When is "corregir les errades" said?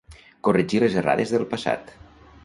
0.45-1.33